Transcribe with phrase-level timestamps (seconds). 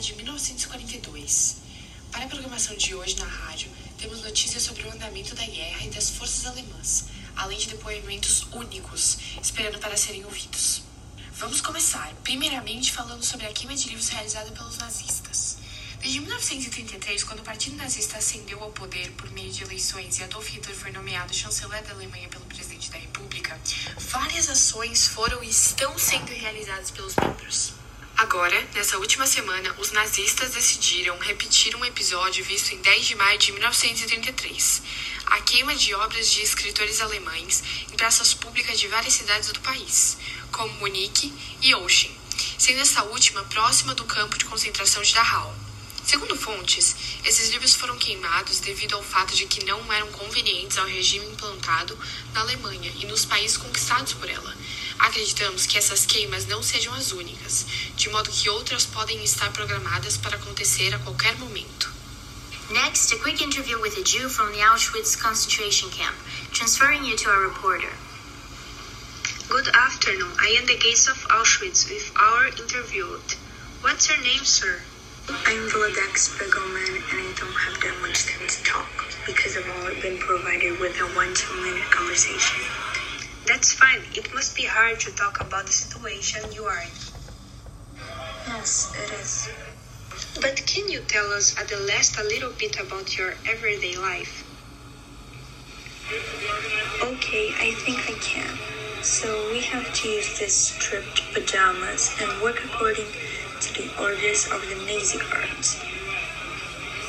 [0.00, 1.56] de 1942.
[2.12, 5.90] Para a programação de hoje na rádio, temos notícias sobre o andamento da guerra e
[5.90, 10.82] das forças alemãs, além de depoimentos únicos, esperando para serem ouvidos.
[11.32, 15.58] Vamos começar, primeiramente, falando sobre a queima de livros realizada pelos nazistas.
[16.00, 20.48] Desde 1933, quando o Partido Nazista ascendeu ao poder por meio de eleições e Adolf
[20.48, 23.58] Hitler foi nomeado chanceler da Alemanha pelo presidente da República,
[23.98, 27.75] várias ações foram e estão sendo realizadas pelos membros.
[28.16, 33.38] Agora, nessa última semana, os nazistas decidiram repetir um episódio visto em 10 de maio
[33.38, 34.82] de 1933,
[35.26, 40.16] a queima de obras de escritores alemães em praças públicas de várias cidades do país,
[40.50, 41.30] como Munique
[41.60, 42.16] e Auschwitz,
[42.56, 45.54] sendo essa última próxima do campo de concentração de Dachau.
[46.06, 50.86] Segundo fontes, esses livros foram queimados devido ao fato de que não eram convenientes ao
[50.86, 51.98] regime implantado
[52.32, 54.56] na Alemanha e nos países conquistados por ela,
[54.98, 57.66] Acreditamos que essas queimas não sejam as únicas,
[57.96, 61.92] de modo que outras podem estar programadas para acontecer a qualquer momento.
[62.70, 66.16] Next, a quick interview with a Jew from the Auschwitz concentration camp,
[66.52, 67.92] transferring you to our reporter.
[69.48, 70.32] Good afternoon.
[70.40, 73.36] I am the guest of Auschwitz with our interviewed.
[73.82, 74.82] What's your name, sir?
[75.28, 78.90] I'm Vladek Spiegelman, and I don't have that much time to talk
[79.26, 82.62] because I've only been provided with a one-two minute conversation.
[83.46, 84.02] That's fine.
[84.14, 86.90] It must be hard to talk about the situation you are in.
[88.48, 89.48] Yes, it is.
[90.40, 94.42] But can you tell us at the last a little bit about your everyday life?
[97.02, 98.58] Okay, I think I can.
[99.02, 103.06] So we have to use these stripped pajamas and work according
[103.60, 105.78] to the orders of the Nazi guards.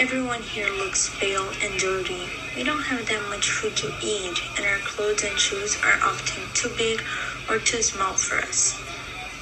[0.00, 2.26] Everyone here looks pale and dirty.
[2.56, 6.42] We don't have that much food to eat, and our clothes and shoes are often
[6.54, 7.02] too big
[7.50, 8.80] or too small for us.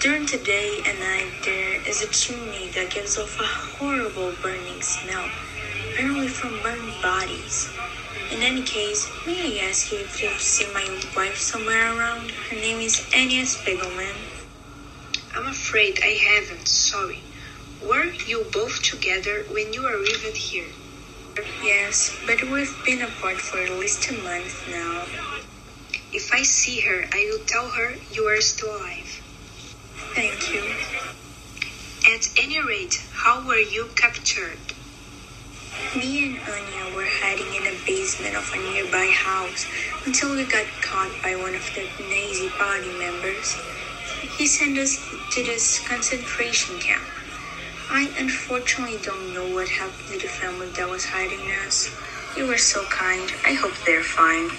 [0.00, 4.82] During the day and night, there is a chimney that gives off a horrible burning
[4.82, 5.30] smell,
[5.92, 7.70] apparently from burned bodies.
[8.32, 12.32] In any case, may I ask you if you've seen my wife somewhere around?
[12.32, 14.16] Her name is Anya Spiegelman.
[15.36, 17.22] I'm afraid I haven't, sorry.
[17.82, 20.66] Were you both together when you arrived here?
[21.62, 25.04] Yes, but we've been apart for at least a month now.
[26.12, 29.22] If I see her, I will tell her you are still alive.
[30.14, 30.74] Thank you.
[32.12, 34.58] At any rate, how were you captured?
[35.94, 39.66] Me and Anya were hiding in a basement of a nearby house
[40.04, 43.54] until we got caught by one of the Nazi party members.
[44.36, 44.98] He sent us
[45.32, 47.04] to this concentration camp.
[47.90, 51.90] I unfortunately don't know what happened to the family that was hiding us.
[52.36, 53.32] You were so kind.
[53.46, 54.50] I hope they're fine.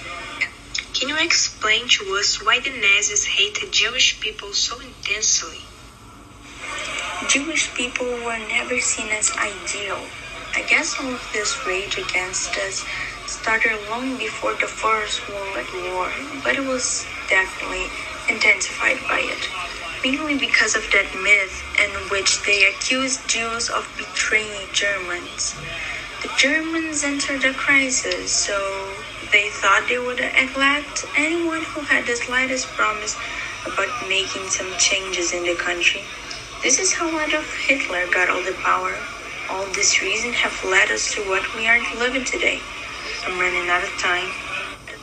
[0.95, 5.61] Can you explain to us why the Nazis hated Jewish people so intensely?
[7.29, 10.01] Jewish people were never seen as ideal.
[10.55, 12.83] I guess all of this rage against us
[13.27, 16.09] started long before the First World War,
[16.43, 17.85] but it was definitely
[18.27, 19.68] intensified by it
[20.03, 25.55] mainly because of that myth in which they accused Jews of betraying Germans.
[26.21, 28.55] The Germans entered the crisis, so
[29.31, 33.15] they thought they would elect anyone who had the slightest promise
[33.65, 36.01] about making some changes in the country.
[36.63, 38.95] This is how Adolf Hitler got all the power.
[39.49, 42.59] All this reason have led us to what we are living today.
[43.25, 44.29] I'm running out of time.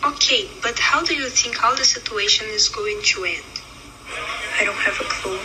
[0.04, 3.55] Okay, but how do you think all the situation is going to end?
[4.58, 5.38] I don't have a clue.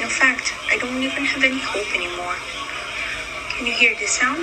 [0.00, 2.36] In fact, I don't even have any hope anymore.
[3.52, 4.40] Can you hear the sound?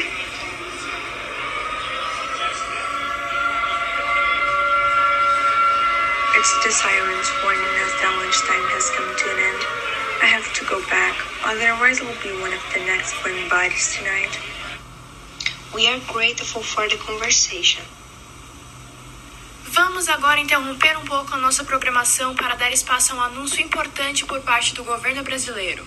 [6.37, 9.61] It's the sirens warning us that lunchtime has come to an end.
[10.21, 14.37] I have to go back, otherwise I'll be one of the next burn bodies tonight.
[15.73, 17.83] We are grateful for the conversation.
[19.77, 24.25] Vamos agora interromper um pouco a nossa programação para dar espaço a um anúncio importante
[24.25, 25.85] por parte do governo brasileiro.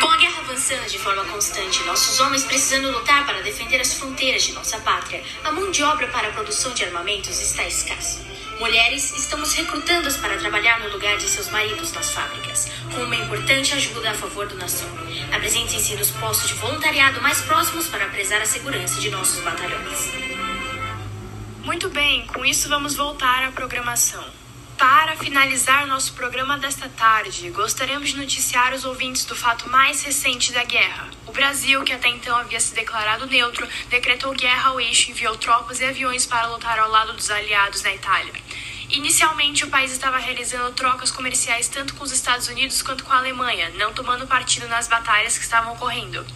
[0.00, 4.42] Com a guerra avançando de forma constante, nossos homens precisando lutar para defender as fronteiras
[4.42, 8.24] de nossa pátria, a mão de obra para a produção de armamentos está escassa.
[8.58, 13.74] Mulheres, estamos recrutando-as para trabalhar no lugar de seus maridos nas fábricas, com uma importante
[13.74, 14.88] ajuda a favor do nação.
[15.30, 20.39] Apresentem-se nos postos de voluntariado mais próximos para prezar a segurança de nossos batalhões.
[21.70, 24.24] Muito bem, com isso vamos voltar à programação.
[24.76, 30.52] Para finalizar nosso programa desta tarde, gostaríamos de noticiar os ouvintes do fato mais recente
[30.52, 31.08] da guerra.
[31.28, 35.36] O Brasil, que até então havia se declarado neutro, decretou guerra ao eixo e enviou
[35.36, 38.34] tropas e aviões para lutar ao lado dos aliados na Itália.
[38.92, 43.18] Inicialmente, o país estava realizando trocas comerciais tanto com os Estados Unidos quanto com a
[43.18, 46.26] Alemanha, não tomando partido nas batalhas que estavam ocorrendo.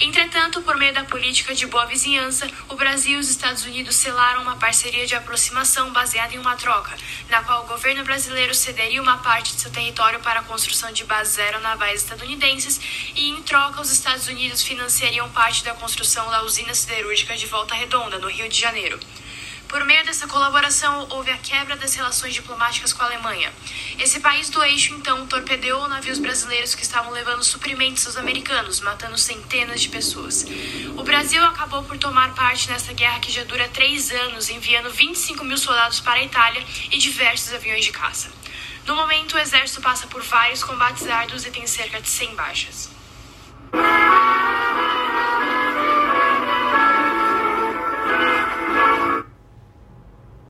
[0.00, 4.40] Entretanto, por meio da política de boa vizinhança, o Brasil e os Estados Unidos selaram
[4.40, 6.96] uma parceria de aproximação baseada em uma troca,
[7.28, 11.04] na qual o governo brasileiro cederia uma parte de seu território para a construção de
[11.04, 12.80] bases aeronavais estadunidenses
[13.14, 17.74] e, em troca, os Estados Unidos financiariam parte da construção da usina siderúrgica de Volta
[17.74, 18.98] Redonda, no Rio de Janeiro.
[19.68, 23.52] Por meio dessa colaboração, houve a quebra das relações diplomáticas com a Alemanha.
[23.98, 29.18] Esse país do eixo, então, torpedeou navios brasileiros que estavam levando suprimentos aos americanos, matando
[29.18, 30.46] centenas de pessoas.
[30.96, 35.44] O Brasil acabou por tomar parte nessa guerra que já dura três anos, enviando 25
[35.44, 38.32] mil soldados para a Itália e diversos aviões de caça.
[38.86, 42.97] No momento, o exército passa por vários combates árduos e tem cerca de 100 baixas.